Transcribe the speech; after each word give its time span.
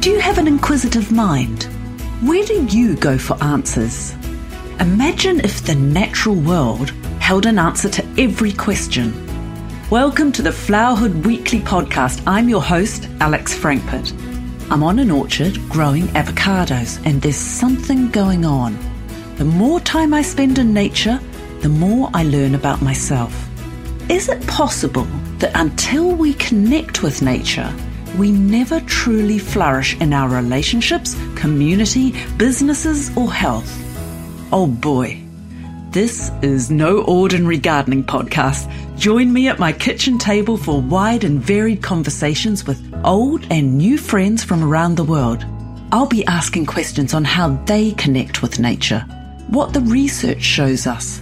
Do 0.00 0.08
you 0.08 0.18
have 0.18 0.38
an 0.38 0.46
inquisitive 0.46 1.12
mind? 1.12 1.64
Where 2.22 2.42
do 2.42 2.64
you 2.70 2.96
go 2.96 3.18
for 3.18 3.36
answers? 3.44 4.14
Imagine 4.80 5.40
if 5.40 5.62
the 5.62 5.74
natural 5.74 6.36
world 6.36 6.88
held 7.20 7.44
an 7.44 7.58
answer 7.58 7.90
to 7.90 8.06
every 8.16 8.50
question. 8.50 9.12
Welcome 9.90 10.32
to 10.32 10.40
the 10.40 10.52
Flowerhood 10.52 11.26
Weekly 11.26 11.58
podcast. 11.58 12.22
I'm 12.26 12.48
your 12.48 12.62
host, 12.62 13.10
Alex 13.20 13.54
Frankpert. 13.54 14.10
I'm 14.70 14.82
on 14.82 15.00
an 15.00 15.10
orchard 15.10 15.58
growing 15.68 16.04
avocados, 16.14 16.98
and 17.04 17.20
there's 17.20 17.36
something 17.36 18.08
going 18.08 18.46
on. 18.46 18.78
The 19.36 19.44
more 19.44 19.80
time 19.80 20.14
I 20.14 20.22
spend 20.22 20.58
in 20.58 20.72
nature, 20.72 21.20
the 21.60 21.68
more 21.68 22.08
I 22.14 22.22
learn 22.22 22.54
about 22.54 22.80
myself. 22.80 23.50
Is 24.08 24.30
it 24.30 24.46
possible 24.46 25.06
that 25.40 25.52
until 25.54 26.12
we 26.12 26.32
connect 26.32 27.02
with 27.02 27.20
nature, 27.20 27.70
we 28.18 28.30
never 28.32 28.80
truly 28.80 29.38
flourish 29.38 29.96
in 30.00 30.12
our 30.12 30.28
relationships, 30.28 31.16
community, 31.36 32.14
businesses, 32.36 33.16
or 33.16 33.32
health? 33.32 33.70
Oh 34.52 34.66
boy, 34.66 35.20
this 35.90 36.30
is 36.42 36.70
no 36.70 37.02
ordinary 37.02 37.58
gardening 37.58 38.04
podcast. 38.04 38.70
Join 38.96 39.32
me 39.32 39.48
at 39.48 39.58
my 39.58 39.72
kitchen 39.72 40.18
table 40.18 40.56
for 40.56 40.80
wide 40.80 41.24
and 41.24 41.40
varied 41.40 41.82
conversations 41.82 42.66
with 42.66 42.80
old 43.04 43.44
and 43.50 43.76
new 43.76 43.98
friends 43.98 44.44
from 44.44 44.62
around 44.62 44.96
the 44.96 45.04
world. 45.04 45.44
I'll 45.92 46.06
be 46.06 46.24
asking 46.26 46.66
questions 46.66 47.14
on 47.14 47.24
how 47.24 47.50
they 47.64 47.92
connect 47.92 48.42
with 48.42 48.60
nature, 48.60 49.00
what 49.48 49.72
the 49.72 49.80
research 49.80 50.42
shows 50.42 50.86
us, 50.86 51.20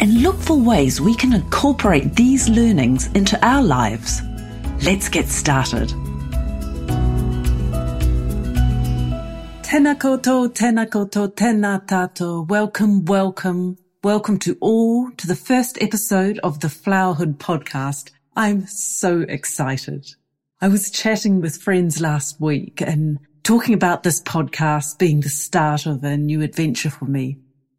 and 0.00 0.22
look 0.22 0.38
for 0.38 0.58
ways 0.58 1.00
we 1.00 1.14
can 1.14 1.32
incorporate 1.32 2.14
these 2.14 2.48
learnings 2.48 3.08
into 3.08 3.38
our 3.46 3.62
lives. 3.62 4.22
Let's 4.82 5.08
get 5.08 5.26
started. 5.26 5.92
Tena 9.76 9.94
koutou, 9.94 10.48
tena 10.48 10.86
koutou, 10.86 11.28
tena 11.34 11.86
tato. 11.86 12.40
Welcome, 12.48 13.04
welcome, 13.04 13.76
welcome 14.02 14.38
to 14.38 14.56
all 14.58 15.10
to 15.18 15.26
the 15.26 15.36
first 15.36 15.76
episode 15.82 16.38
of 16.38 16.60
the 16.60 16.68
Flowerhood 16.68 17.36
podcast. 17.36 18.10
I'm 18.34 18.66
so 18.66 19.26
excited. 19.28 20.06
I 20.62 20.68
was 20.68 20.90
chatting 20.90 21.42
with 21.42 21.60
friends 21.60 22.00
last 22.00 22.40
week 22.40 22.80
and 22.80 23.18
talking 23.42 23.74
about 23.74 24.02
this 24.02 24.22
podcast 24.22 24.98
being 24.98 25.20
the 25.20 25.28
start 25.28 25.84
of 25.84 26.02
a 26.04 26.16
new 26.16 26.40
adventure 26.40 26.88
for 26.88 27.04
me. 27.04 27.36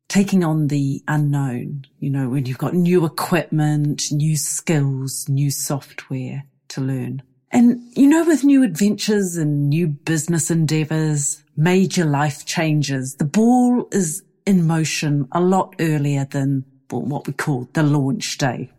Taking 0.08 0.44
on 0.44 0.68
the 0.68 1.02
unknown, 1.08 1.86
you 1.98 2.12
know, 2.12 2.30
when 2.30 2.46
you've 2.46 2.60
got 2.60 2.76
new 2.76 3.06
equipment, 3.06 4.12
new 4.12 4.38
skills, 4.38 5.28
new 5.28 5.50
software 5.50 6.44
to 6.68 6.80
learn. 6.82 7.24
And 7.50 7.80
you 7.98 8.08
know, 8.08 8.24
with 8.24 8.44
new 8.44 8.62
adventures 8.62 9.36
and 9.36 9.70
new 9.70 9.88
business 9.88 10.52
endeavors, 10.52 11.42
major 11.58 12.06
life 12.06 12.46
changes, 12.46 13.16
the 13.16 13.26
ball 13.26 13.88
is 13.92 14.24
in 14.46 14.66
motion 14.66 15.28
a 15.32 15.42
lot 15.42 15.76
earlier 15.80 16.24
than 16.24 16.64
what 16.90 17.28
we 17.28 17.34
call 17.34 17.68
the 17.74 17.84
launch 17.84 18.38
day. 18.38 18.72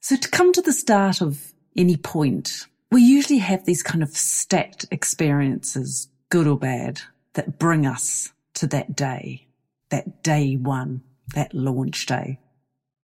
So 0.00 0.16
to 0.16 0.28
come 0.28 0.52
to 0.52 0.62
the 0.62 0.72
start 0.72 1.20
of 1.20 1.52
any 1.76 1.96
point, 1.96 2.66
we 2.90 3.02
usually 3.02 3.38
have 3.38 3.64
these 3.64 3.82
kind 3.82 4.02
of 4.02 4.10
stacked 4.10 4.86
experiences, 4.90 6.08
good 6.28 6.46
or 6.46 6.58
bad, 6.58 7.02
that 7.34 7.58
bring 7.58 7.86
us 7.86 8.32
to 8.54 8.66
that 8.68 8.96
day, 8.96 9.46
that 9.90 10.22
day 10.22 10.56
one, 10.56 11.02
that 11.34 11.52
launch 11.54 12.06
day. 12.06 12.40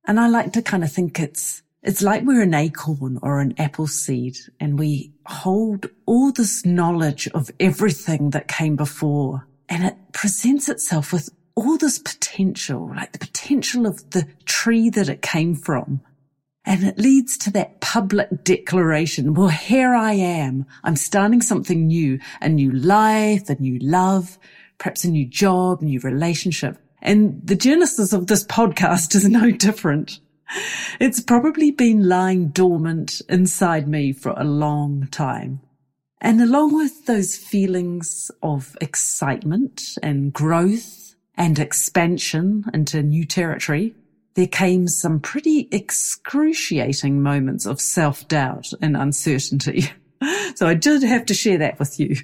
And 0.07 0.19
I 0.19 0.27
like 0.27 0.53
to 0.53 0.61
kind 0.61 0.83
of 0.83 0.91
think 0.91 1.19
it's 1.19 1.61
it's 1.83 2.01
like 2.01 2.23
we're 2.23 2.43
an 2.43 2.53
acorn 2.53 3.19
or 3.21 3.39
an 3.39 3.55
apple 3.57 3.87
seed 3.87 4.37
and 4.59 4.77
we 4.77 5.11
hold 5.25 5.87
all 6.05 6.31
this 6.31 6.65
knowledge 6.65 7.27
of 7.29 7.49
everything 7.59 8.31
that 8.31 8.47
came 8.47 8.75
before 8.75 9.47
and 9.67 9.83
it 9.85 9.95
presents 10.13 10.69
itself 10.69 11.13
with 11.13 11.29
all 11.55 11.77
this 11.77 11.99
potential, 11.99 12.91
like 12.95 13.13
the 13.13 13.19
potential 13.19 13.85
of 13.85 14.09
the 14.11 14.27
tree 14.45 14.89
that 14.89 15.09
it 15.09 15.21
came 15.21 15.55
from. 15.55 16.01
And 16.63 16.83
it 16.83 16.99
leads 16.99 17.37
to 17.39 17.51
that 17.51 17.81
public 17.81 18.43
declaration. 18.43 19.33
Well, 19.33 19.47
here 19.47 19.95
I 19.95 20.13
am. 20.13 20.65
I'm 20.83 20.95
starting 20.95 21.41
something 21.41 21.87
new, 21.87 22.19
a 22.39 22.49
new 22.49 22.71
life, 22.71 23.49
a 23.49 23.55
new 23.55 23.79
love, 23.79 24.37
perhaps 24.77 25.03
a 25.03 25.09
new 25.09 25.25
job, 25.25 25.81
a 25.81 25.85
new 25.85 25.99
relationship. 26.01 26.77
And 27.01 27.41
the 27.43 27.55
genesis 27.55 28.13
of 28.13 28.27
this 28.27 28.43
podcast 28.43 29.15
is 29.15 29.27
no 29.27 29.49
different. 29.51 30.19
It's 30.99 31.19
probably 31.19 31.71
been 31.71 32.07
lying 32.07 32.49
dormant 32.49 33.21
inside 33.27 33.87
me 33.87 34.13
for 34.13 34.33
a 34.37 34.43
long 34.43 35.07
time. 35.07 35.61
And 36.19 36.39
along 36.39 36.75
with 36.75 37.07
those 37.07 37.35
feelings 37.35 38.29
of 38.43 38.77
excitement 38.79 39.81
and 40.03 40.31
growth 40.31 41.15
and 41.35 41.57
expansion 41.57 42.65
into 42.73 43.01
new 43.01 43.25
territory, 43.25 43.95
there 44.35 44.47
came 44.47 44.87
some 44.87 45.19
pretty 45.19 45.67
excruciating 45.71 47.21
moments 47.21 47.65
of 47.65 47.81
self 47.81 48.27
doubt 48.27 48.71
and 48.81 48.95
uncertainty. 48.95 49.89
So 50.53 50.67
I 50.67 50.75
did 50.75 51.01
have 51.01 51.25
to 51.25 51.33
share 51.33 51.57
that 51.57 51.79
with 51.79 51.99
you. 51.99 52.15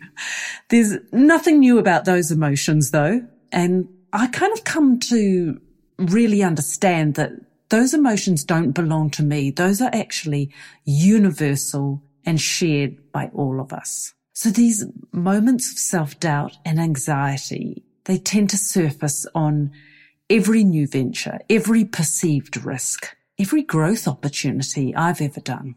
There's 0.70 0.94
nothing 1.12 1.62
new 1.62 1.80
about 1.80 2.06
those 2.06 2.30
emotions 2.30 2.92
though. 2.92 3.26
And 3.52 3.88
I 4.14 4.28
kind 4.28 4.54
of 4.54 4.64
come 4.64 5.00
to 5.10 5.60
really 5.98 6.44
understand 6.44 7.16
that 7.16 7.32
those 7.70 7.94
emotions 7.94 8.44
don't 8.44 8.72
belong 8.72 9.10
to 9.12 9.24
me. 9.24 9.52
Those 9.52 9.82
are 9.82 9.90
actually 9.94 10.52
universal 10.86 12.02
and 12.26 12.40
shared 12.40 13.12
by 13.12 13.30
all 13.34 13.60
of 13.60 13.74
us. 13.74 14.14
So 14.34 14.50
these 14.50 14.86
moments 15.12 15.72
of 15.72 15.78
self 15.78 16.20
doubt 16.20 16.58
and 16.64 16.80
anxiety, 16.80 17.84
they 18.06 18.18
tend 18.18 18.50
to 18.52 18.58
surface 18.58 19.26
on 19.34 19.72
every 20.30 20.64
new 20.64 20.88
venture, 20.88 21.40
every 21.50 21.86
perceived 21.86 22.64
risk, 22.64 23.16
every 23.40 23.64
growth 23.64 24.08
opportunity 24.08 24.96
I've 24.96 25.22
ever 25.22 25.40
done. 25.40 25.76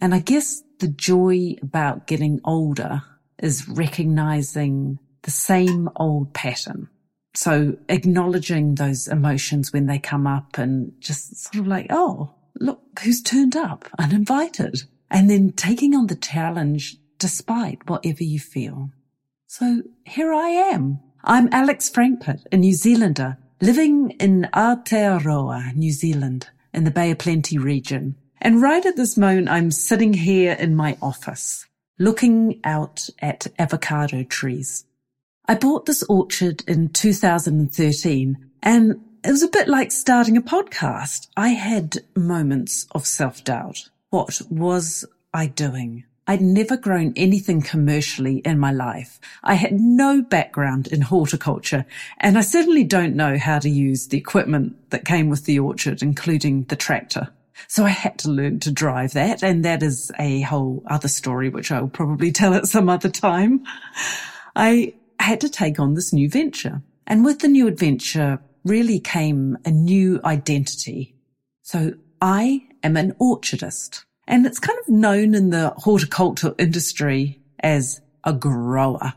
And 0.00 0.14
I 0.14 0.18
guess 0.18 0.62
the 0.80 0.88
joy 0.88 1.54
about 1.62 2.06
getting 2.06 2.40
older 2.44 3.02
is 3.38 3.68
recognizing 3.68 4.98
the 5.22 5.30
same 5.30 5.88
old 5.96 6.34
pattern. 6.34 6.88
So 7.34 7.76
acknowledging 7.88 8.74
those 8.74 9.08
emotions 9.08 9.72
when 9.72 9.86
they 9.86 9.98
come 9.98 10.26
up 10.26 10.58
and 10.58 10.92
just 11.00 11.36
sort 11.36 11.60
of 11.60 11.66
like, 11.66 11.86
oh, 11.90 12.34
look 12.60 12.80
who's 13.02 13.22
turned 13.22 13.56
up 13.56 13.88
uninvited. 13.98 14.82
And 15.10 15.28
then 15.28 15.52
taking 15.52 15.94
on 15.94 16.06
the 16.06 16.16
challenge 16.16 16.96
despite 17.18 17.88
whatever 17.88 18.24
you 18.24 18.38
feel. 18.38 18.90
So 19.46 19.82
here 20.04 20.32
I 20.32 20.48
am. 20.48 21.00
I'm 21.24 21.48
Alex 21.52 21.90
Frankpert, 21.90 22.44
a 22.50 22.56
New 22.56 22.72
Zealander 22.72 23.38
living 23.62 24.10
in 24.18 24.48
Aotearoa, 24.52 25.74
New 25.76 25.92
Zealand, 25.92 26.48
in 26.74 26.82
the 26.82 26.90
Bay 26.90 27.12
of 27.12 27.18
Plenty 27.18 27.58
region. 27.58 28.16
And 28.40 28.60
right 28.60 28.84
at 28.84 28.96
this 28.96 29.16
moment, 29.16 29.48
I'm 29.48 29.70
sitting 29.70 30.14
here 30.14 30.56
in 30.58 30.74
my 30.74 30.96
office, 31.00 31.66
looking 31.96 32.60
out 32.64 33.08
at 33.20 33.46
avocado 33.60 34.24
trees. 34.24 34.84
I 35.46 35.56
bought 35.56 35.86
this 35.86 36.04
orchard 36.04 36.62
in 36.68 36.90
2013 36.90 38.50
and 38.62 39.00
it 39.24 39.30
was 39.30 39.42
a 39.42 39.48
bit 39.48 39.66
like 39.66 39.90
starting 39.90 40.36
a 40.36 40.42
podcast. 40.42 41.26
I 41.36 41.48
had 41.48 41.98
moments 42.14 42.86
of 42.92 43.06
self 43.06 43.42
doubt. 43.42 43.88
What 44.10 44.40
was 44.50 45.04
I 45.34 45.46
doing? 45.46 46.04
I'd 46.28 46.40
never 46.40 46.76
grown 46.76 47.12
anything 47.16 47.60
commercially 47.60 48.36
in 48.38 48.60
my 48.60 48.70
life. 48.70 49.18
I 49.42 49.54
had 49.54 49.72
no 49.72 50.22
background 50.22 50.86
in 50.86 51.00
horticulture 51.00 51.86
and 52.18 52.38
I 52.38 52.42
certainly 52.42 52.84
don't 52.84 53.16
know 53.16 53.36
how 53.36 53.58
to 53.58 53.68
use 53.68 54.06
the 54.06 54.18
equipment 54.18 54.90
that 54.90 55.04
came 55.04 55.28
with 55.28 55.44
the 55.44 55.58
orchard, 55.58 56.02
including 56.02 56.64
the 56.64 56.76
tractor. 56.76 57.30
So 57.66 57.84
I 57.84 57.90
had 57.90 58.18
to 58.20 58.30
learn 58.30 58.60
to 58.60 58.70
drive 58.70 59.14
that. 59.14 59.42
And 59.42 59.64
that 59.64 59.82
is 59.82 60.12
a 60.20 60.42
whole 60.42 60.84
other 60.86 61.08
story, 61.08 61.48
which 61.48 61.72
I'll 61.72 61.88
probably 61.88 62.30
tell 62.30 62.54
at 62.54 62.66
some 62.66 62.88
other 62.88 63.08
time. 63.08 63.64
I 64.54 64.94
had 65.22 65.40
to 65.40 65.48
take 65.48 65.78
on 65.78 65.94
this 65.94 66.12
new 66.12 66.28
venture. 66.28 66.82
And 67.06 67.24
with 67.24 67.40
the 67.40 67.48
new 67.48 67.66
adventure 67.66 68.40
really 68.64 69.00
came 69.00 69.58
a 69.64 69.70
new 69.70 70.20
identity. 70.24 71.16
So 71.62 71.94
I 72.20 72.66
am 72.82 72.96
an 72.96 73.12
orchardist 73.20 74.04
and 74.26 74.46
it's 74.46 74.58
kind 74.58 74.78
of 74.78 74.88
known 74.88 75.34
in 75.34 75.50
the 75.50 75.70
horticultural 75.76 76.54
industry 76.58 77.40
as 77.60 78.00
a 78.24 78.32
grower. 78.32 79.14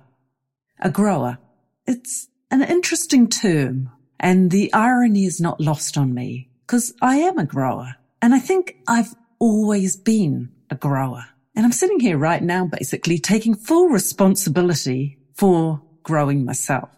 A 0.80 0.90
grower. 0.90 1.38
It's 1.86 2.28
an 2.52 2.64
interesting 2.64 3.28
term 3.28 3.92
and 4.20 4.52
the 4.52 4.74
irony 4.74 5.26
is 5.26 5.40
not 5.40 5.62
lost 5.62 5.98
on 5.98 6.14
me 6.14 6.50
because 6.66 6.94
I 7.02 7.18
am 7.18 7.38
a 7.38 7.46
grower 7.46 7.96
and 8.22 8.34
I 8.34 8.40
think 8.40 8.78
I've 8.88 9.16
always 9.40 9.96
been 9.96 10.52
a 10.70 10.76
grower. 10.76 11.26
And 11.56 11.66
I'm 11.66 11.72
sitting 11.72 12.00
here 12.00 12.18
right 12.18 12.44
now 12.44 12.66
basically 12.66 13.20
taking 13.20 13.56
full 13.56 13.88
responsibility 13.88 15.20
for 15.34 15.82
growing 16.06 16.46
myself. 16.46 16.90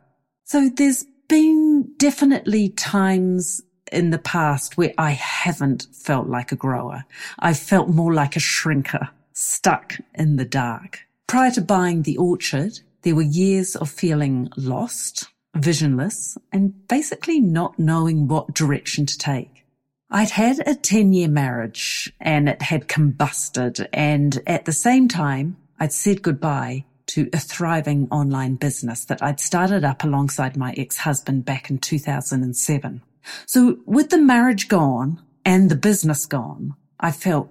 So 0.44 0.69
there's 0.69 1.04
been 1.27 1.92
definitely 1.98 2.69
times 2.69 3.62
in 3.92 4.12
the 4.12 4.19
past 4.19 4.77
where 4.77 4.94
I 4.98 5.12
haven't 5.12 5.88
felt 5.94 6.27
like 6.27 6.51
a 6.51 6.56
grower. 6.56 7.06
I 7.39 7.54
felt 7.54 7.89
more 7.89 8.13
like 8.13 8.36
a 8.36 8.39
shrinker, 8.39 9.09
stuck 9.33 9.95
in 10.13 10.36
the 10.36 10.45
dark. 10.45 11.00
Prior 11.25 11.51
to 11.51 11.62
buying 11.62 12.04
the 12.04 12.18
orchard, 12.18 12.80
There 13.04 13.15
were 13.15 13.21
years 13.21 13.77
of 13.77 13.89
feeling 13.89 14.50
lost, 14.57 15.30
visionless, 15.56 16.38
and 16.51 16.88
basically 16.89 17.39
not 17.39 17.80
knowing 17.80 18.27
what 18.27 18.53
direction 18.53 19.06
to 19.06 19.18
take. 19.18 19.65
I'd 20.10 20.31
had 20.31 20.68
a 20.68 20.75
10 20.75 21.13
year 21.13 21.30
marriage 21.30 22.12
and 22.19 22.50
it 22.50 22.62
had 22.62 22.89
combusted. 22.89 23.88
And 23.94 24.42
at 24.48 24.65
the 24.65 24.74
same 24.74 25.07
time, 25.07 25.56
I'd 25.80 25.94
said 25.94 26.21
goodbye 26.21 26.83
to 27.07 27.30
a 27.33 27.39
thriving 27.39 28.07
online 28.12 28.56
business 28.56 29.06
that 29.06 29.21
I'd 29.21 29.39
started 29.39 29.83
up 29.83 30.04
alongside 30.04 30.57
my 30.57 30.74
ex-husband 30.77 31.45
back 31.45 31.69
in 31.69 31.77
2007. 31.77 33.01
So 33.45 33.77
with 33.86 34.09
the 34.09 34.18
marriage 34.18 34.68
gone 34.68 35.21
and 35.45 35.69
the 35.69 35.75
business 35.75 36.25
gone, 36.25 36.75
I 37.00 37.12
felt 37.12 37.50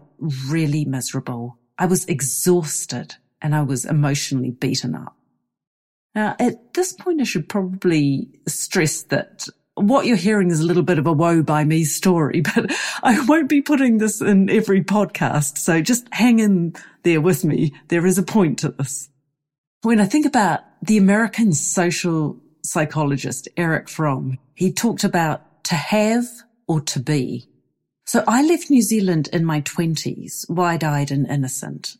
really 0.48 0.84
miserable. 0.84 1.58
I 1.78 1.86
was 1.86 2.04
exhausted 2.06 3.16
and 3.40 3.54
I 3.54 3.62
was 3.62 3.84
emotionally 3.84 4.50
beaten 4.50 4.94
up. 4.94 5.16
Now, 6.14 6.34
at 6.38 6.72
this 6.74 6.92
point, 6.92 7.20
I 7.20 7.24
should 7.24 7.48
probably 7.48 8.30
stress 8.48 9.02
that 9.04 9.48
what 9.74 10.06
you're 10.06 10.16
hearing 10.16 10.50
is 10.50 10.60
a 10.60 10.64
little 10.64 10.82
bit 10.82 10.98
of 10.98 11.06
a 11.06 11.12
woe 11.12 11.42
by 11.42 11.64
me 11.64 11.84
story, 11.84 12.40
but 12.54 12.74
I 13.02 13.20
won't 13.26 13.48
be 13.48 13.60
putting 13.60 13.98
this 13.98 14.20
in 14.20 14.48
every 14.48 14.82
podcast. 14.82 15.58
So 15.58 15.82
just 15.82 16.08
hang 16.12 16.38
in 16.38 16.74
there 17.02 17.20
with 17.20 17.44
me. 17.44 17.74
There 17.88 18.06
is 18.06 18.18
a 18.18 18.22
point 18.22 18.58
to 18.60 18.70
this. 18.70 19.10
When 19.86 20.00
I 20.00 20.06
think 20.06 20.26
about 20.26 20.62
the 20.82 20.96
American 20.96 21.52
social 21.52 22.40
psychologist, 22.64 23.46
Erich 23.56 23.88
Fromm, 23.88 24.36
he 24.52 24.72
talked 24.72 25.04
about 25.04 25.62
to 25.62 25.76
have 25.76 26.24
or 26.66 26.80
to 26.80 26.98
be. 26.98 27.48
So 28.04 28.24
I 28.26 28.42
left 28.42 28.68
New 28.68 28.82
Zealand 28.82 29.28
in 29.32 29.44
my 29.44 29.60
twenties, 29.60 30.44
wide 30.48 30.82
eyed 30.82 31.12
and 31.12 31.24
innocent, 31.28 31.98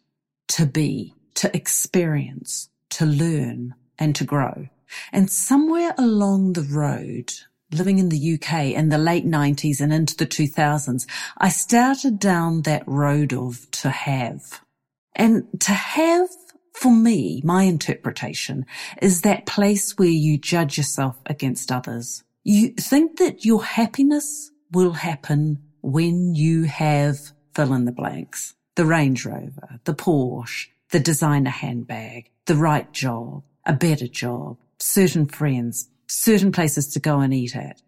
to 0.49 0.67
be, 0.67 1.15
to 1.35 1.56
experience, 1.56 2.71
to 2.91 3.06
learn 3.06 3.77
and 4.00 4.17
to 4.17 4.25
grow. 4.25 4.67
And 5.12 5.31
somewhere 5.31 5.94
along 5.97 6.55
the 6.55 6.62
road, 6.69 7.35
living 7.71 8.00
in 8.00 8.09
the 8.09 8.35
UK 8.35 8.75
in 8.75 8.88
the 8.88 8.99
late 8.99 9.27
90s 9.27 9.81
and 9.81 9.93
into 9.93 10.17
the 10.17 10.27
2000s, 10.27 11.06
I 11.38 11.50
started 11.50 12.19
down 12.19 12.62
that 12.62 12.83
road 12.88 13.33
of 13.33 13.71
to 13.83 13.91
have. 13.91 14.61
And 15.15 15.44
to 15.61 15.73
have, 15.73 16.31
for 16.76 16.93
me, 16.93 17.40
my 17.43 17.62
interpretation 17.62 18.67
is 19.00 19.23
that 19.23 19.46
place 19.46 19.96
where 19.96 20.08
you 20.08 20.37
judge 20.37 20.76
yourself 20.76 21.17
against 21.25 21.73
others. 21.73 22.23
You 22.44 22.75
think 22.75 23.19
that 23.19 23.46
your 23.46 23.64
happiness 23.64 24.50
will 24.73 24.93
happen 24.93 25.62
when 25.81 26.34
you 26.34 26.64
have 26.64 27.32
fill 27.55 27.73
in 27.73 27.87
the 27.87 27.93
blanks. 27.93 28.55
The 28.75 28.84
Range 28.84 29.25
Rover, 29.25 29.81
the 29.84 29.94
Porsche, 29.94 30.67
the 30.90 31.00
designer 31.00 31.50
handbag, 31.50 32.31
the 32.44 32.56
right 32.56 32.93
job, 32.93 33.43
a 33.64 33.73
better 33.73 34.06
job, 34.06 34.58
certain 34.78 35.25
friends, 35.26 35.88
certain 36.08 36.52
places 36.52 36.88
to 36.88 37.00
go 37.00 37.20
and 37.20 37.32
eat 37.32 37.56
at. 37.56 37.81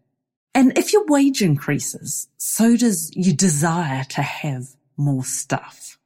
And 0.54 0.76
if 0.78 0.94
your 0.94 1.04
wage 1.06 1.42
increases, 1.42 2.28
so 2.38 2.74
does 2.74 3.10
your 3.14 3.34
desire 3.34 4.04
to 4.04 4.22
have 4.22 4.68
more 4.96 5.24
stuff. 5.24 5.97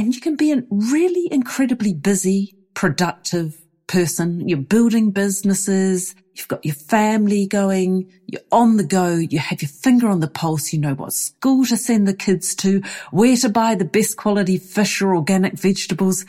And 0.00 0.14
you 0.14 0.22
can 0.22 0.34
be 0.34 0.50
a 0.50 0.64
really 0.70 1.28
incredibly 1.30 1.92
busy, 1.92 2.56
productive 2.72 3.60
person. 3.86 4.48
You're 4.48 4.56
building 4.56 5.10
businesses. 5.10 6.14
You've 6.32 6.48
got 6.48 6.64
your 6.64 6.74
family 6.74 7.46
going. 7.46 8.10
You're 8.26 8.40
on 8.50 8.78
the 8.78 8.82
go. 8.82 9.16
You 9.16 9.40
have 9.40 9.60
your 9.60 9.68
finger 9.68 10.08
on 10.08 10.20
the 10.20 10.26
pulse. 10.26 10.72
You 10.72 10.78
know 10.78 10.94
what 10.94 11.12
school 11.12 11.66
to 11.66 11.76
send 11.76 12.08
the 12.08 12.14
kids 12.14 12.54
to, 12.54 12.82
where 13.10 13.36
to 13.36 13.50
buy 13.50 13.74
the 13.74 13.84
best 13.84 14.16
quality 14.16 14.56
fish 14.56 15.02
or 15.02 15.14
organic 15.14 15.52
vegetables. 15.52 16.24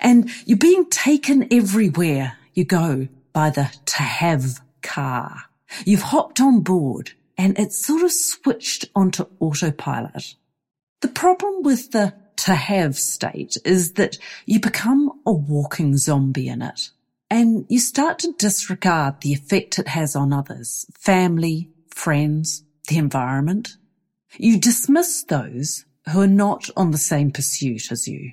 And 0.00 0.28
you're 0.44 0.58
being 0.58 0.90
taken 0.90 1.46
everywhere 1.52 2.36
you 2.54 2.64
go 2.64 3.06
by 3.32 3.50
the 3.50 3.72
to 3.86 4.02
have 4.02 4.60
car. 4.82 5.44
You've 5.84 6.02
hopped 6.02 6.40
on 6.40 6.62
board 6.62 7.12
and 7.38 7.56
it's 7.56 7.86
sort 7.86 8.02
of 8.02 8.10
switched 8.10 8.86
onto 8.96 9.26
autopilot. 9.38 10.34
The 11.02 11.08
problem 11.08 11.62
with 11.62 11.92
the 11.92 12.14
to 12.36 12.54
have 12.54 12.96
state 12.96 13.56
is 13.64 13.92
that 13.92 14.18
you 14.46 14.60
become 14.60 15.10
a 15.26 15.32
walking 15.32 15.96
zombie 15.96 16.48
in 16.48 16.62
it 16.62 16.90
and 17.30 17.64
you 17.68 17.78
start 17.78 18.18
to 18.20 18.34
disregard 18.38 19.20
the 19.20 19.32
effect 19.32 19.78
it 19.78 19.88
has 19.88 20.14
on 20.14 20.32
others, 20.32 20.86
family, 20.92 21.70
friends, 21.88 22.62
the 22.88 22.98
environment. 22.98 23.76
You 24.36 24.58
dismiss 24.58 25.24
those 25.24 25.84
who 26.10 26.20
are 26.20 26.26
not 26.26 26.68
on 26.76 26.90
the 26.90 26.98
same 26.98 27.30
pursuit 27.30 27.90
as 27.90 28.06
you. 28.08 28.32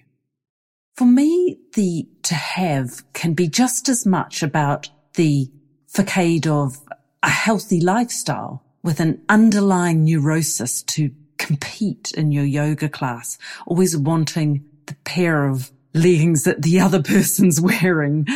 For 0.96 1.06
me, 1.06 1.60
the 1.76 2.10
to 2.24 2.36
have 2.36 3.04
can 3.14 3.34
be 3.34 3.48
just 3.48 3.88
as 3.88 4.06
much 4.06 4.44
about 4.44 4.90
the 5.14 5.50
facade 5.88 6.48
of 6.48 6.78
a 7.24 7.30
healthy 7.30 7.80
lifestyle 7.80 8.64
with 8.84 9.00
an 9.00 9.22
underlying 9.30 10.04
neurosis 10.04 10.84
to 10.84 11.12
compete 11.40 12.12
in 12.12 12.32
your 12.32 12.46
yoga 12.46 12.88
class, 12.88 13.40
always 13.66 13.98
wanting 13.98 14.64
the 14.86 14.96
pair 15.06 15.48
of 15.48 15.72
leggings 15.96 16.44
that 16.44 16.62
the 16.62 16.80
other 16.80 17.02
person's 17.14 17.60
wearing 17.60 18.28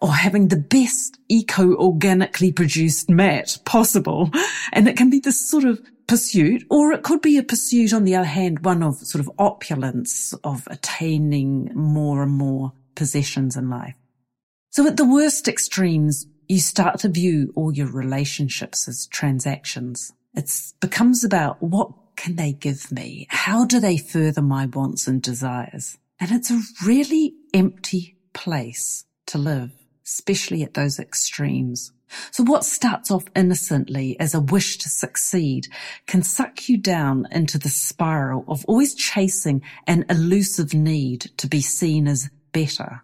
or 0.00 0.14
having 0.14 0.48
the 0.48 0.56
best 0.56 1.18
eco 1.28 1.74
organically 1.74 2.52
produced 2.52 3.10
mat 3.10 3.58
possible. 3.64 4.30
And 4.72 4.88
it 4.88 4.96
can 4.96 5.10
be 5.10 5.18
this 5.18 5.40
sort 5.40 5.64
of 5.64 5.80
pursuit, 6.06 6.64
or 6.70 6.92
it 6.92 7.02
could 7.02 7.20
be 7.20 7.36
a 7.36 7.42
pursuit 7.42 7.92
on 7.92 8.04
the 8.04 8.16
other 8.16 8.26
hand, 8.26 8.64
one 8.64 8.82
of 8.82 8.96
sort 8.96 9.20
of 9.20 9.30
opulence, 9.38 10.32
of 10.44 10.66
attaining 10.70 11.70
more 11.74 12.22
and 12.22 12.32
more 12.32 12.72
possessions 12.94 13.56
in 13.56 13.68
life. 13.68 13.94
So 14.70 14.86
at 14.86 14.96
the 14.96 15.04
worst 15.04 15.48
extremes, 15.48 16.26
you 16.48 16.60
start 16.60 17.00
to 17.00 17.08
view 17.08 17.52
all 17.54 17.72
your 17.72 17.90
relationships 17.90 18.88
as 18.88 19.06
transactions. 19.06 20.12
It 20.34 20.50
becomes 20.80 21.24
about 21.24 21.62
what 21.62 21.90
can 22.18 22.34
they 22.34 22.52
give 22.52 22.90
me? 22.90 23.28
How 23.30 23.64
do 23.64 23.78
they 23.78 23.96
further 23.96 24.42
my 24.42 24.66
wants 24.66 25.06
and 25.06 25.22
desires? 25.22 25.98
And 26.18 26.32
it's 26.32 26.50
a 26.50 26.60
really 26.84 27.34
empty 27.54 28.16
place 28.32 29.04
to 29.26 29.38
live, 29.38 29.70
especially 30.04 30.64
at 30.64 30.74
those 30.74 30.98
extremes. 30.98 31.92
So 32.32 32.42
what 32.42 32.64
starts 32.64 33.12
off 33.12 33.26
innocently 33.36 34.18
as 34.18 34.34
a 34.34 34.40
wish 34.40 34.78
to 34.78 34.88
succeed 34.88 35.68
can 36.06 36.22
suck 36.24 36.68
you 36.68 36.76
down 36.76 37.28
into 37.30 37.56
the 37.56 37.68
spiral 37.68 38.44
of 38.48 38.64
always 38.64 38.96
chasing 38.96 39.62
an 39.86 40.04
elusive 40.10 40.74
need 40.74 41.30
to 41.36 41.46
be 41.46 41.60
seen 41.60 42.08
as 42.08 42.30
better. 42.50 43.02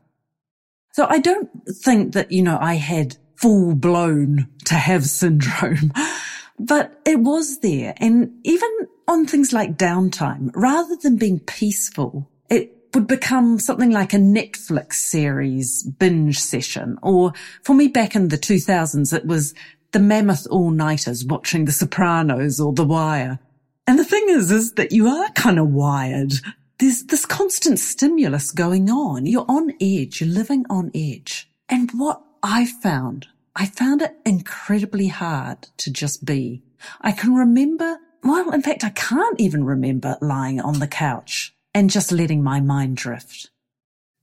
So 0.93 1.07
I 1.09 1.21
don't 1.21 1.51
think 1.69 2.15
that, 2.15 2.33
you 2.33 2.43
know, 2.43 2.59
I 2.61 2.75
had 2.75 3.17
full 3.37 3.77
blown 3.77 4.49
to 4.65 4.75
have 4.75 5.05
syndrome, 5.05 5.93
but 6.59 7.01
it 7.05 7.21
was 7.21 7.59
there. 7.59 7.95
And 7.99 8.39
even 8.45 8.71
on 9.09 9.27
things 9.27 9.53
like 9.53 9.77
downtime, 9.77 10.51
rather 10.55 10.97
than 10.97 11.17
being 11.17 11.41
peaceful, 11.41 12.29
it 12.49 12.89
would 12.95 13.07
become 13.07 13.59
something 13.59 13.91
like 13.91 14.13
a 14.13 14.19
Netflix 14.19 14.95
series 14.95 15.83
binge 15.83 16.39
session. 16.39 16.99
Or 17.03 17.33
for 17.63 17.75
me 17.75 17.89
back 17.89 18.15
in 18.15 18.29
the 18.29 18.39
2000s, 18.39 19.13
it 19.13 19.27
was 19.27 19.55
the 19.93 19.99
mammoth 19.99 20.47
all-nighters 20.51 21.25
watching 21.25 21.65
The 21.65 21.73
Sopranos 21.73 22.61
or 22.61 22.73
The 22.73 22.85
Wire. 22.85 23.39
And 23.87 23.99
the 23.99 24.05
thing 24.05 24.27
is, 24.29 24.51
is 24.51 24.73
that 24.73 24.93
you 24.93 25.09
are 25.09 25.29
kind 25.31 25.59
of 25.59 25.69
wired. 25.69 26.33
There's 26.79 27.05
this 27.05 27.27
constant 27.27 27.79
stimulus 27.79 28.51
going 28.51 28.91
on. 28.91 29.27
You're 29.27 29.45
on 29.49 29.73
edge. 29.81 30.21
You're 30.21 30.31
living 30.31 30.65
on 30.71 30.91
edge. 30.95 31.49
And 31.69 31.91
what 31.93 32.23
I 32.43 32.67
found, 32.67 33.29
I 33.57 33.67
found 33.67 34.03
it 34.03 34.17
incredibly 34.27 35.09
hard 35.09 35.69
to 35.79 35.93
just 35.93 36.25
be. 36.25 36.63
I 37.01 37.13
can 37.13 37.35
remember, 37.35 37.99
well, 38.23 38.51
in 38.51 38.63
fact, 38.63 38.85
I 38.85 38.91
can't 38.91 39.39
even 39.41 39.65
remember 39.65 40.19
lying 40.21 40.61
on 40.61 40.81
the 40.81 40.89
couch 40.89 41.55
and 41.73 41.91
just 41.91 42.11
letting 42.11 42.43
my 42.43 42.61
mind 42.61 42.97
drift. 42.97 43.51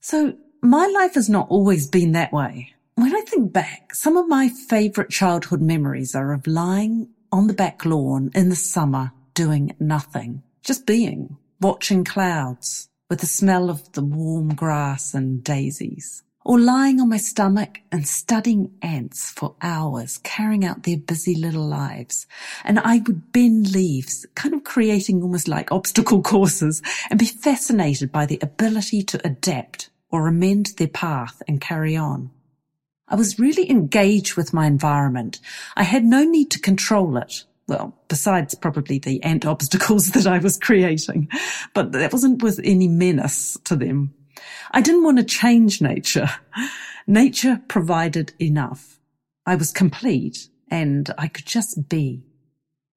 So 0.02 0.36
my 0.62 0.86
life 0.88 1.14
has 1.14 1.30
not 1.30 1.48
always 1.50 1.88
been 1.88 2.12
that 2.12 2.34
way. 2.34 2.74
When 2.96 3.16
I 3.16 3.22
think 3.22 3.54
back, 3.54 3.96
some 3.96 4.18
of 4.18 4.28
my 4.28 4.50
favorite 4.50 5.10
childhood 5.10 5.62
memories 5.62 6.14
are 6.14 6.34
of 6.34 6.46
lying 6.46 7.10
on 7.32 7.48
the 7.48 7.54
back 7.54 7.86
lawn 7.86 8.32
in 8.36 8.50
the 8.50 8.56
summer 8.56 9.14
doing 9.34 9.76
nothing, 9.80 10.44
just 10.62 10.86
being, 10.86 11.38
watching 11.62 12.04
clouds 12.04 12.90
with 13.10 13.22
the 13.22 13.28
smell 13.28 13.70
of 13.70 13.92
the 13.94 14.04
warm 14.04 14.54
grass 14.56 15.14
and 15.14 15.44
daisies 15.44 16.24
or 16.44 16.60
lying 16.60 17.00
on 17.00 17.10
my 17.10 17.18
stomach 17.18 17.80
and 17.92 18.08
studying 18.08 18.72
ants 18.82 19.30
for 19.32 19.56
hours, 19.62 20.18
carrying 20.24 20.66
out 20.66 20.84
their 20.84 20.98
busy 20.98 21.36
little 21.36 21.68
lives. 21.68 22.26
And 22.64 22.80
I 22.80 23.02
would 23.06 23.32
bend 23.32 23.74
leaves, 23.74 24.26
kind 24.36 24.54
of 24.54 24.64
creating 24.64 25.22
almost 25.22 25.48
like 25.48 25.72
obstacle 25.72 26.22
courses 26.24 26.82
and 27.10 27.20
be 27.20 27.26
fascinated 27.26 28.12
by 28.12 28.26
their 28.26 28.40
ability 28.42 29.04
to 29.04 29.22
adapt 29.26 29.90
or 30.10 30.28
amend 30.28 30.72
their 30.78 30.88
path 30.88 31.42
and 31.48 31.62
carry 31.62 31.96
on. 31.96 32.32
I 33.08 33.16
was 33.16 33.40
really 33.40 33.70
engaged 33.70 34.36
with 34.36 34.54
my 34.54 34.66
environment. 34.66 35.40
I 35.76 35.84
had 35.84 36.06
no 36.06 36.24
need 36.24 36.50
to 36.52 36.60
control 36.60 37.18
it. 37.18 37.44
Well, 37.68 37.96
besides 38.08 38.56
probably 38.56 39.00
the 39.00 39.22
ant 39.24 39.46
obstacles 39.46 40.08
that 40.12 40.28
I 40.28 40.40
was 40.40 40.58
creating, 40.58 41.30
but 41.74 41.92
that 41.92 42.12
wasn't 42.12 42.42
with 42.42 42.60
any 42.64 42.88
menace 42.88 43.58
to 43.66 43.76
them. 43.76 44.14
I 44.72 44.82
didn't 44.82 45.04
want 45.04 45.18
to 45.18 45.24
change 45.24 45.82
nature. 45.82 46.30
Nature 47.08 47.62
provided 47.68 48.34
enough. 48.40 49.00
I 49.46 49.56
was 49.56 49.72
complete 49.72 50.48
and 50.70 51.10
I 51.18 51.28
could 51.28 51.46
just 51.46 51.90
be. 51.90 52.24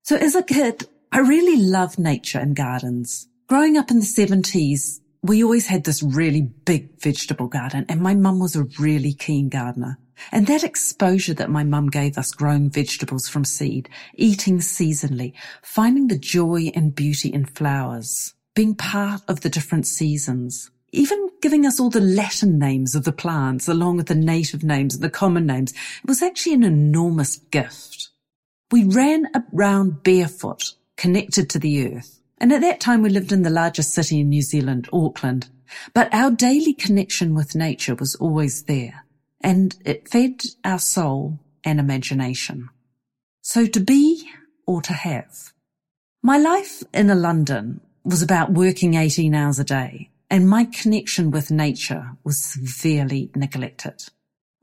So 0.02 0.16
as 0.16 0.34
a 0.34 0.42
kid, 0.42 0.86
I 1.10 1.18
really 1.18 1.56
loved 1.56 1.98
nature 1.98 2.38
and 2.38 2.54
gardens. 2.54 3.28
Growing 3.48 3.76
up 3.76 3.90
in 3.90 4.00
the 4.00 4.04
70s, 4.04 5.00
we 5.22 5.42
always 5.42 5.66
had 5.66 5.84
this 5.84 6.02
really 6.02 6.42
big 6.42 7.00
vegetable 7.00 7.48
garden 7.48 7.86
and 7.88 8.00
my 8.00 8.14
mum 8.14 8.40
was 8.40 8.56
a 8.56 8.64
really 8.78 9.14
keen 9.14 9.48
gardener. 9.48 9.98
And 10.30 10.46
that 10.46 10.64
exposure 10.64 11.34
that 11.34 11.50
my 11.50 11.64
mum 11.64 11.88
gave 11.88 12.18
us 12.18 12.30
growing 12.32 12.70
vegetables 12.70 13.28
from 13.28 13.44
seed, 13.44 13.88
eating 14.14 14.58
seasonally, 14.58 15.32
finding 15.62 16.08
the 16.08 16.18
joy 16.18 16.70
and 16.74 16.94
beauty 16.94 17.30
in 17.30 17.46
flowers, 17.46 18.34
being 18.54 18.74
part 18.74 19.22
of 19.26 19.40
the 19.40 19.50
different 19.50 19.86
seasons, 19.86 20.70
even 20.94 21.28
giving 21.42 21.66
us 21.66 21.80
all 21.80 21.90
the 21.90 22.00
Latin 22.00 22.58
names 22.58 22.94
of 22.94 23.04
the 23.04 23.12
plants 23.12 23.68
along 23.68 23.96
with 23.96 24.06
the 24.06 24.14
native 24.14 24.62
names 24.62 24.94
and 24.94 25.02
the 25.02 25.10
common 25.10 25.44
names, 25.44 25.72
it 25.72 26.08
was 26.08 26.22
actually 26.22 26.54
an 26.54 26.62
enormous 26.62 27.36
gift. 27.36 28.10
We 28.70 28.84
ran 28.84 29.26
around 29.52 30.02
barefoot, 30.02 30.74
connected 30.96 31.50
to 31.50 31.58
the 31.58 31.94
earth. 31.94 32.20
And 32.38 32.52
at 32.52 32.60
that 32.60 32.80
time 32.80 33.02
we 33.02 33.10
lived 33.10 33.32
in 33.32 33.42
the 33.42 33.50
largest 33.50 33.92
city 33.92 34.20
in 34.20 34.28
New 34.28 34.42
Zealand, 34.42 34.88
Auckland. 34.92 35.48
But 35.92 36.14
our 36.14 36.30
daily 36.30 36.72
connection 36.72 37.34
with 37.34 37.54
nature 37.54 37.94
was 37.94 38.14
always 38.14 38.64
there 38.64 39.04
and 39.40 39.76
it 39.84 40.08
fed 40.08 40.42
our 40.64 40.78
soul 40.78 41.40
and 41.64 41.80
imagination. 41.80 42.70
So 43.42 43.66
to 43.66 43.80
be 43.80 44.30
or 44.66 44.80
to 44.82 44.92
have. 44.92 45.52
My 46.22 46.38
life 46.38 46.82
in 46.94 47.10
a 47.10 47.14
London 47.14 47.80
was 48.04 48.22
about 48.22 48.52
working 48.52 48.94
18 48.94 49.34
hours 49.34 49.58
a 49.58 49.64
day 49.64 50.10
and 50.34 50.48
my 50.48 50.64
connection 50.64 51.30
with 51.30 51.52
nature 51.52 52.16
was 52.24 52.40
severely 52.40 53.30
neglected. 53.36 54.06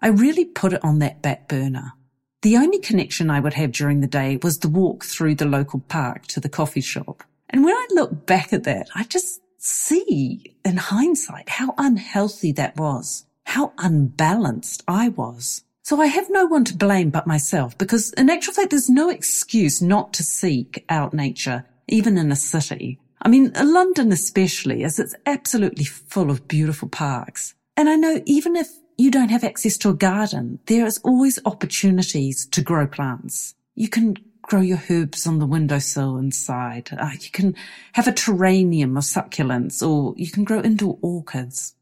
I 0.01 0.07
really 0.07 0.43
put 0.43 0.73
it 0.73 0.83
on 0.83 0.99
that 0.99 1.21
back 1.21 1.47
burner. 1.47 1.93
The 2.41 2.57
only 2.57 2.77
connection 2.77 3.29
I 3.29 3.39
would 3.39 3.53
have 3.53 3.71
during 3.71 4.01
the 4.01 4.07
day 4.07 4.37
was 4.43 4.59
the 4.59 4.67
walk 4.67 5.05
through 5.05 5.35
the 5.35 5.45
local 5.45 5.79
park 5.79 6.27
to 6.27 6.41
the 6.41 6.49
coffee 6.49 6.81
shop. 6.81 7.23
And 7.49 7.63
when 7.63 7.73
I 7.73 7.87
look 7.91 8.25
back 8.25 8.51
at 8.51 8.65
that, 8.65 8.89
I 8.95 9.05
just 9.05 9.39
see 9.59 10.57
in 10.65 10.75
hindsight 10.75 11.47
how 11.47 11.73
unhealthy 11.77 12.51
that 12.51 12.75
was, 12.75 13.25
how 13.45 13.71
unbalanced 13.77 14.83
I 14.89 15.07
was. 15.07 15.63
So 15.83 16.01
I 16.01 16.07
have 16.07 16.29
no 16.29 16.47
one 16.47 16.65
to 16.65 16.75
blame 16.75 17.11
but 17.11 17.27
myself 17.27 17.77
because 17.77 18.11
in 18.17 18.29
actual 18.29 18.55
fact, 18.55 18.71
there's 18.71 18.89
no 18.89 19.09
excuse 19.09 19.81
not 19.81 20.11
to 20.15 20.23
seek 20.23 20.83
out 20.89 21.13
nature, 21.13 21.63
even 21.87 22.17
in 22.17 22.29
a 22.29 22.35
city. 22.35 22.99
I 23.21 23.29
mean, 23.29 23.51
London 23.53 24.11
especially, 24.11 24.83
as 24.83 24.99
it's 24.99 25.15
absolutely 25.25 25.85
full 25.85 26.31
of 26.31 26.47
beautiful 26.47 26.89
parks. 26.89 27.53
And 27.77 27.87
I 27.87 27.95
know 27.95 28.21
even 28.25 28.55
if 28.55 28.69
you 28.97 29.11
don't 29.11 29.29
have 29.29 29.43
access 29.43 29.77
to 29.79 29.89
a 29.89 29.93
garden, 29.93 30.59
there 30.65 30.85
is 30.85 30.99
always 31.03 31.39
opportunities 31.45 32.45
to 32.47 32.61
grow 32.61 32.87
plants. 32.87 33.55
You 33.75 33.89
can 33.89 34.15
grow 34.41 34.61
your 34.61 34.81
herbs 34.89 35.27
on 35.27 35.39
the 35.39 35.45
windowsill 35.45 36.17
inside. 36.17 36.89
Uh, 36.91 37.11
you 37.19 37.29
can 37.31 37.55
have 37.93 38.07
a 38.07 38.11
terrarium 38.11 38.97
of 38.97 39.03
succulents 39.03 39.87
or 39.87 40.13
you 40.17 40.31
can 40.31 40.43
grow 40.43 40.61
indoor 40.61 40.97
orchids. 41.01 41.75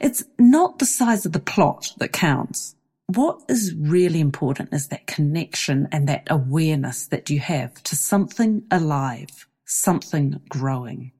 It's 0.00 0.24
not 0.38 0.78
the 0.78 0.86
size 0.86 1.26
of 1.26 1.32
the 1.32 1.40
plot 1.40 1.92
that 1.98 2.12
counts. 2.12 2.74
What 3.06 3.42
is 3.48 3.74
really 3.74 4.20
important 4.20 4.72
is 4.72 4.88
that 4.88 5.06
connection 5.06 5.88
and 5.92 6.08
that 6.08 6.26
awareness 6.30 7.06
that 7.06 7.30
you 7.30 7.40
have 7.40 7.82
to 7.84 7.96
something 7.96 8.64
alive 8.70 9.47
something 9.68 10.40
growing. 10.48 11.12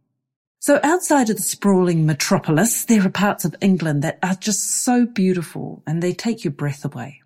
So 0.59 0.81
outside 0.83 1.31
of 1.31 1.37
the 1.37 1.43
sprawling 1.43 2.05
metropolis, 2.05 2.85
there 2.85 3.07
are 3.07 3.11
parts 3.11 3.45
of 3.45 3.55
England 3.61 4.03
that 4.03 4.19
are 4.23 4.35
just 4.35 4.83
so 4.83 5.07
beautiful 5.07 5.83
and 5.87 6.03
they 6.03 6.13
take 6.13 6.43
your 6.43 6.53
breath 6.53 6.85
away. 6.85 7.23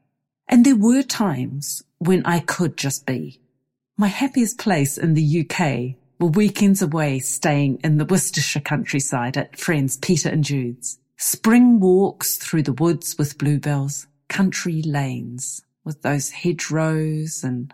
And 0.49 0.67
there 0.67 0.77
were 0.77 1.03
times 1.03 1.83
when 1.99 2.27
I 2.27 2.41
could 2.41 2.77
just 2.77 3.07
be. 3.07 3.41
My 3.97 4.09
happiest 4.09 4.59
place 4.59 4.99
in 4.99 5.15
the 5.15 5.41
UK 5.41 5.97
were 6.21 6.29
weekends 6.29 6.83
away 6.83 7.21
staying 7.21 7.81
in 7.83 7.97
the 7.97 8.05
Worcestershire 8.05 8.61
countryside 8.61 9.37
at 9.37 9.59
friends 9.59 9.97
Peter 9.97 10.29
and 10.29 10.45
Jude's. 10.45 10.99
Spring 11.17 11.81
walks 11.81 12.37
through 12.37 12.65
the 12.65 12.73
woods 12.73 13.17
with 13.17 13.39
bluebells, 13.39 14.07
country 14.29 14.83
lanes 14.83 15.63
with 15.85 16.03
those 16.03 16.31
hedgerows 16.31 17.43
and 17.43 17.73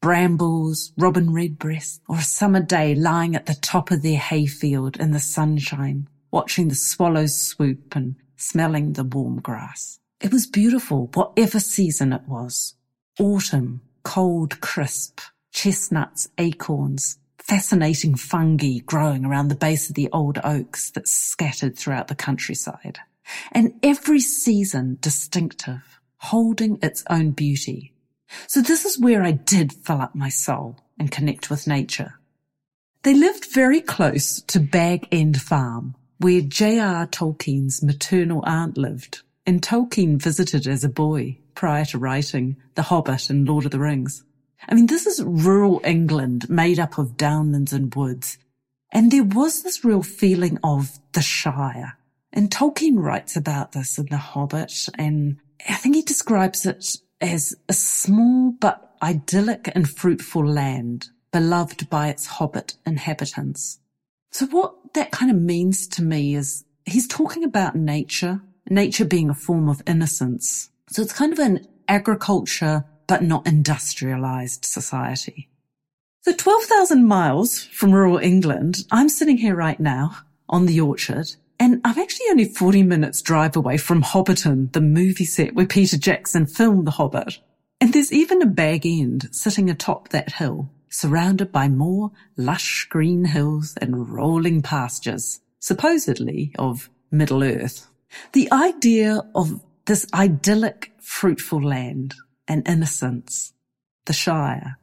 brambles, 0.00 0.92
robin 0.96 1.32
redbreast, 1.32 2.00
or 2.08 2.16
a 2.16 2.22
summer 2.22 2.62
day 2.62 2.94
lying 2.94 3.34
at 3.34 3.46
the 3.46 3.54
top 3.54 3.90
of 3.90 4.02
their 4.02 4.18
hayfield 4.18 4.96
in 4.98 5.10
the 5.10 5.20
sunshine, 5.20 6.08
watching 6.30 6.68
the 6.68 6.74
swallows 6.74 7.36
swoop 7.36 7.94
and 7.94 8.16
smelling 8.36 8.94
the 8.94 9.04
warm 9.04 9.40
grass. 9.40 10.00
It 10.20 10.32
was 10.32 10.46
beautiful, 10.46 11.10
whatever 11.14 11.60
season 11.60 12.12
it 12.12 12.22
was. 12.26 12.74
Autumn, 13.18 13.82
cold, 14.02 14.60
crisp, 14.60 15.20
chestnuts, 15.52 16.28
acorns, 16.38 17.18
fascinating 17.38 18.14
fungi 18.14 18.78
growing 18.84 19.24
around 19.24 19.48
the 19.48 19.54
base 19.54 19.88
of 19.88 19.96
the 19.96 20.08
old 20.12 20.38
oaks 20.44 20.90
that 20.92 21.08
scattered 21.08 21.76
throughout 21.76 22.08
the 22.08 22.14
countryside. 22.14 22.98
And 23.52 23.74
every 23.82 24.20
season 24.20 24.98
distinctive, 25.00 26.00
holding 26.18 26.78
its 26.82 27.04
own 27.08 27.30
beauty 27.30 27.92
so 28.46 28.60
this 28.60 28.84
is 28.84 28.98
where 28.98 29.22
I 29.22 29.32
did 29.32 29.72
fill 29.72 30.00
up 30.00 30.14
my 30.14 30.28
soul 30.28 30.76
and 30.98 31.10
connect 31.10 31.50
with 31.50 31.66
nature. 31.66 32.14
They 33.02 33.14
lived 33.14 33.46
very 33.46 33.80
close 33.80 34.42
to 34.42 34.60
Bag 34.60 35.08
End 35.10 35.40
Farm, 35.40 35.96
where 36.18 36.42
J.R. 36.42 37.06
Tolkien's 37.06 37.82
maternal 37.82 38.44
aunt 38.46 38.76
lived, 38.76 39.22
and 39.46 39.62
Tolkien 39.62 40.20
visited 40.20 40.66
as 40.66 40.84
a 40.84 40.88
boy 40.88 41.38
prior 41.54 41.84
to 41.86 41.98
writing 41.98 42.56
The 42.74 42.82
Hobbit 42.82 43.30
and 43.30 43.48
Lord 43.48 43.64
of 43.64 43.70
the 43.70 43.78
Rings. 43.78 44.22
I 44.68 44.74
mean, 44.74 44.86
this 44.86 45.06
is 45.06 45.22
rural 45.24 45.80
England 45.84 46.50
made 46.50 46.78
up 46.78 46.98
of 46.98 47.16
downlands 47.16 47.72
and 47.72 47.94
woods. 47.94 48.38
And 48.92 49.10
there 49.10 49.24
was 49.24 49.62
this 49.62 49.84
real 49.84 50.02
feeling 50.02 50.58
of 50.62 50.98
the 51.12 51.22
Shire. 51.22 51.96
And 52.32 52.50
Tolkien 52.50 52.98
writes 52.98 53.36
about 53.36 53.72
this 53.72 53.98
in 53.98 54.06
The 54.10 54.18
Hobbit, 54.18 54.88
and 54.98 55.38
I 55.68 55.74
think 55.74 55.94
he 55.94 56.02
describes 56.02 56.66
it 56.66 56.96
as 57.20 57.54
a 57.68 57.72
small 57.72 58.52
but 58.52 58.96
idyllic 59.02 59.70
and 59.74 59.88
fruitful 59.88 60.46
land, 60.46 61.10
beloved 61.32 61.88
by 61.90 62.08
its 62.08 62.26
hobbit 62.26 62.74
inhabitants. 62.86 63.78
So 64.32 64.46
what 64.46 64.94
that 64.94 65.10
kind 65.10 65.30
of 65.30 65.36
means 65.36 65.86
to 65.88 66.02
me 66.02 66.34
is 66.34 66.64
he's 66.84 67.08
talking 67.08 67.44
about 67.44 67.76
nature, 67.76 68.40
nature 68.68 69.04
being 69.04 69.30
a 69.30 69.34
form 69.34 69.68
of 69.68 69.82
innocence. 69.86 70.70
So 70.88 71.02
it's 71.02 71.12
kind 71.12 71.32
of 71.32 71.38
an 71.38 71.66
agriculture, 71.88 72.84
but 73.06 73.22
not 73.22 73.46
industrialized 73.46 74.64
society. 74.64 75.48
So 76.22 76.32
12,000 76.32 77.06
miles 77.06 77.64
from 77.64 77.92
rural 77.92 78.18
England, 78.18 78.84
I'm 78.90 79.08
sitting 79.08 79.38
here 79.38 79.54
right 79.54 79.80
now 79.80 80.16
on 80.48 80.66
the 80.66 80.80
orchard 80.80 81.34
and 81.60 81.82
I'm 81.84 81.98
actually 81.98 82.26
only 82.30 82.46
40 82.46 82.82
minutes 82.84 83.20
drive 83.20 83.54
away 83.54 83.76
from 83.76 84.02
Hobbiton, 84.02 84.72
the 84.72 84.80
movie 84.80 85.26
set 85.26 85.54
where 85.54 85.66
Peter 85.66 85.98
Jackson 85.98 86.46
filmed 86.46 86.86
The 86.86 86.92
Hobbit. 86.92 87.38
And 87.82 87.92
there's 87.92 88.12
even 88.12 88.40
a 88.40 88.46
bag 88.46 88.86
end 88.86 89.28
sitting 89.30 89.68
atop 89.68 90.08
that 90.08 90.32
hill, 90.32 90.70
surrounded 90.88 91.52
by 91.52 91.68
more 91.68 92.12
lush 92.38 92.86
green 92.88 93.26
hills 93.26 93.76
and 93.78 94.08
rolling 94.08 94.62
pastures, 94.62 95.40
supposedly 95.58 96.54
of 96.58 96.88
Middle 97.10 97.44
Earth. 97.44 97.86
The 98.32 98.50
idea 98.50 99.20
of 99.34 99.60
this 99.84 100.06
idyllic, 100.14 100.92
fruitful 100.98 101.62
land 101.62 102.14
and 102.48 102.66
innocence, 102.66 103.52
the 104.06 104.14
Shire. 104.14 104.78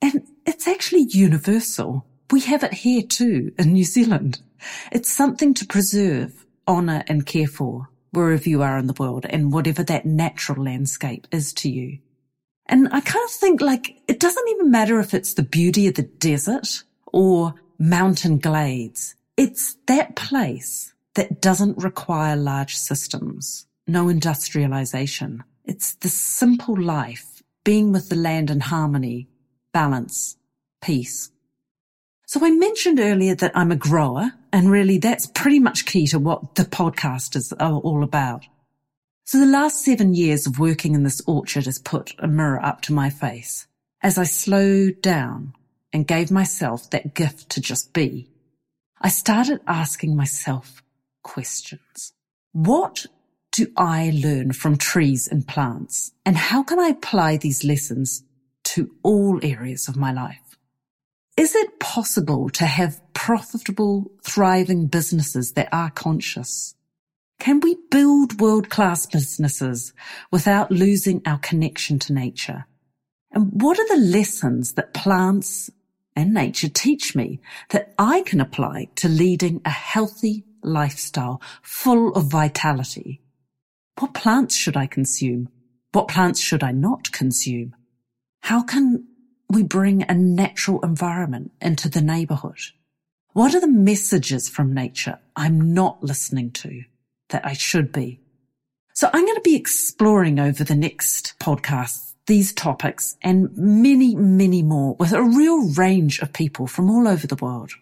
And 0.00 0.26
it's 0.46 0.66
actually 0.66 1.06
universal. 1.10 2.06
We 2.30 2.40
have 2.40 2.64
it 2.64 2.74
here 2.74 3.02
too 3.02 3.52
in 3.58 3.72
New 3.72 3.84
Zealand. 3.84 4.40
It's 4.90 5.14
something 5.14 5.54
to 5.54 5.66
preserve, 5.66 6.46
honour 6.66 7.04
and 7.06 7.24
care 7.24 7.46
for 7.46 7.88
wherever 8.10 8.48
you 8.48 8.62
are 8.62 8.78
in 8.78 8.86
the 8.86 8.96
world 8.98 9.26
and 9.28 9.52
whatever 9.52 9.84
that 9.84 10.06
natural 10.06 10.64
landscape 10.64 11.26
is 11.30 11.52
to 11.52 11.70
you. 11.70 11.98
And 12.66 12.88
I 12.88 13.00
kind 13.00 13.24
of 13.24 13.30
think 13.30 13.60
like 13.60 14.00
it 14.08 14.18
doesn't 14.18 14.48
even 14.48 14.70
matter 14.70 14.98
if 14.98 15.14
it's 15.14 15.34
the 15.34 15.42
beauty 15.42 15.86
of 15.86 15.94
the 15.94 16.02
desert 16.02 16.82
or 17.12 17.54
mountain 17.78 18.38
glades. 18.38 19.14
It's 19.36 19.76
that 19.86 20.16
place 20.16 20.94
that 21.14 21.40
doesn't 21.40 21.82
require 21.82 22.36
large 22.36 22.74
systems, 22.74 23.66
no 23.86 24.08
industrialization. 24.08 25.44
It's 25.64 25.94
the 25.94 26.08
simple 26.08 26.80
life, 26.80 27.42
being 27.64 27.92
with 27.92 28.08
the 28.08 28.16
land 28.16 28.50
in 28.50 28.60
harmony, 28.60 29.28
balance, 29.72 30.36
peace. 30.80 31.30
So 32.28 32.44
I 32.44 32.50
mentioned 32.50 32.98
earlier 32.98 33.36
that 33.36 33.56
I'm 33.56 33.70
a 33.70 33.76
grower 33.76 34.32
and 34.52 34.68
really 34.68 34.98
that's 34.98 35.28
pretty 35.28 35.60
much 35.60 35.86
key 35.86 36.08
to 36.08 36.18
what 36.18 36.56
the 36.56 36.64
podcast 36.64 37.36
is 37.36 37.52
all 37.52 38.02
about. 38.02 38.46
So 39.24 39.38
the 39.38 39.46
last 39.46 39.84
seven 39.84 40.12
years 40.12 40.44
of 40.44 40.58
working 40.58 40.96
in 40.96 41.04
this 41.04 41.22
orchard 41.28 41.66
has 41.66 41.78
put 41.78 42.14
a 42.18 42.26
mirror 42.26 42.60
up 42.64 42.80
to 42.82 42.92
my 42.92 43.10
face 43.10 43.68
as 44.02 44.18
I 44.18 44.24
slowed 44.24 45.02
down 45.02 45.54
and 45.92 46.04
gave 46.04 46.32
myself 46.32 46.90
that 46.90 47.14
gift 47.14 47.48
to 47.50 47.60
just 47.60 47.92
be. 47.92 48.28
I 49.00 49.08
started 49.08 49.60
asking 49.68 50.16
myself 50.16 50.82
questions. 51.22 52.12
What 52.52 53.06
do 53.52 53.68
I 53.76 54.10
learn 54.12 54.52
from 54.52 54.78
trees 54.78 55.28
and 55.28 55.46
plants? 55.46 56.10
And 56.24 56.36
how 56.36 56.64
can 56.64 56.80
I 56.80 56.88
apply 56.88 57.36
these 57.36 57.62
lessons 57.62 58.24
to 58.64 58.90
all 59.04 59.38
areas 59.44 59.86
of 59.86 59.96
my 59.96 60.12
life? 60.12 60.45
Is 61.36 61.54
it 61.54 61.78
possible 61.78 62.48
to 62.50 62.64
have 62.64 63.00
profitable, 63.12 64.10
thriving 64.22 64.86
businesses 64.86 65.52
that 65.52 65.68
are 65.70 65.90
conscious? 65.90 66.74
Can 67.38 67.60
we 67.60 67.76
build 67.90 68.40
world-class 68.40 69.04
businesses 69.04 69.92
without 70.32 70.70
losing 70.70 71.20
our 71.26 71.38
connection 71.38 71.98
to 72.00 72.14
nature? 72.14 72.64
And 73.32 73.50
what 73.60 73.78
are 73.78 73.88
the 73.88 74.02
lessons 74.02 74.72
that 74.74 74.94
plants 74.94 75.68
and 76.14 76.32
nature 76.32 76.70
teach 76.70 77.14
me 77.14 77.40
that 77.68 77.92
I 77.98 78.22
can 78.22 78.40
apply 78.40 78.88
to 78.96 79.08
leading 79.08 79.60
a 79.66 79.70
healthy 79.70 80.44
lifestyle 80.62 81.42
full 81.60 82.14
of 82.14 82.30
vitality? 82.30 83.20
What 83.98 84.14
plants 84.14 84.56
should 84.56 84.76
I 84.76 84.86
consume? 84.86 85.50
What 85.92 86.08
plants 86.08 86.40
should 86.40 86.62
I 86.62 86.72
not 86.72 87.12
consume? 87.12 87.74
How 88.40 88.62
can 88.62 89.06
we 89.48 89.62
bring 89.62 90.02
a 90.02 90.14
natural 90.14 90.80
environment 90.82 91.52
into 91.60 91.88
the 91.88 92.00
neighborhood? 92.00 92.58
What 93.32 93.54
are 93.54 93.60
the 93.60 93.68
messages 93.68 94.48
from 94.48 94.72
nature 94.72 95.18
I'm 95.36 95.74
not 95.74 96.02
listening 96.02 96.50
to 96.52 96.82
that 97.28 97.46
I 97.46 97.52
should 97.52 97.92
be? 97.92 98.20
So 98.94 99.10
I'm 99.12 99.24
going 99.24 99.36
to 99.36 99.42
be 99.42 99.56
exploring 99.56 100.40
over 100.40 100.64
the 100.64 100.74
next 100.74 101.34
podcast 101.38 102.14
these 102.26 102.52
topics 102.52 103.16
and 103.22 103.56
many, 103.56 104.16
many 104.16 104.62
more 104.62 104.96
with 104.98 105.12
a 105.12 105.22
real 105.22 105.70
range 105.74 106.18
of 106.20 106.32
people 106.32 106.66
from 106.66 106.90
all 106.90 107.06
over 107.06 107.26
the 107.26 107.36
world. 107.36 107.72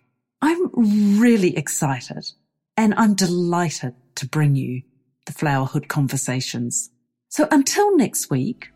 I'm 0.42 1.20
really 1.20 1.56
excited 1.56 2.30
and 2.76 2.94
I'm 2.96 3.14
delighted 3.14 3.94
to 4.16 4.26
bring 4.26 4.56
you 4.56 4.82
the 5.26 5.32
Flowerhood 5.32 5.88
Conversations. 5.88 6.90
So 7.28 7.48
until 7.50 7.96
next 7.96 8.28
week, 8.28 8.70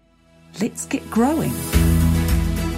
let's 0.61 0.87
get 0.87 1.09
growing. 1.11 1.53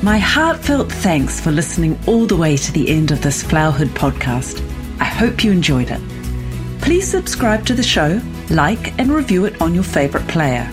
My 0.03 0.17
heartfelt 0.17 0.91
thanks 0.91 1.41
for 1.41 1.51
listening 1.51 1.99
all 2.07 2.25
the 2.25 2.37
way 2.37 2.57
to 2.57 2.73
the 2.73 2.89
end 2.89 3.11
of 3.11 3.21
this 3.21 3.43
Flowerhood 3.43 3.89
podcast. 3.89 4.67
I 4.99 5.05
hope 5.05 5.45
you 5.45 5.53
enjoyed 5.53 5.91
it. 5.91 6.01
Please 6.81 7.07
subscribe 7.07 7.67
to 7.67 7.75
the 7.75 7.83
show, 7.83 8.19
like 8.49 8.99
and 8.99 9.13
review 9.13 9.45
it 9.45 9.61
on 9.61 9.75
your 9.75 9.85
favourite 9.85 10.27
player. 10.27 10.71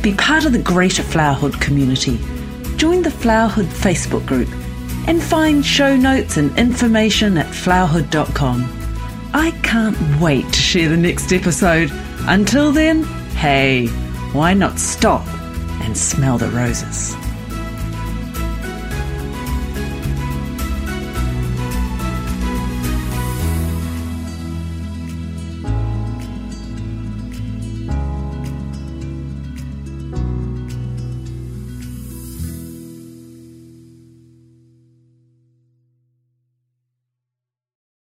Be 0.00 0.14
part 0.14 0.46
of 0.46 0.52
the 0.52 0.58
greater 0.58 1.02
Flowerhood 1.02 1.60
community. 1.60 2.18
Join 2.78 3.02
the 3.02 3.10
Flowerhood 3.10 3.66
Facebook 3.66 4.24
group 4.24 4.48
and 5.06 5.22
find 5.22 5.62
show 5.62 5.94
notes 5.94 6.38
and 6.38 6.58
information 6.58 7.36
at 7.36 7.52
flowerhood.com. 7.52 8.64
I 9.34 9.50
can't 9.64 9.98
wait 10.18 10.46
to 10.46 10.58
share 10.58 10.88
the 10.88 10.96
next 10.96 11.30
episode. 11.30 11.90
Until 12.20 12.72
then, 12.72 13.04
hey, 13.34 13.88
why 14.32 14.54
not 14.54 14.78
stop 14.78 15.26
and 15.82 15.94
smell 15.96 16.38
the 16.38 16.48
roses? 16.48 17.14